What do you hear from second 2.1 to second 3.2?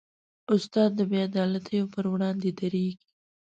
وړاندې دریږي.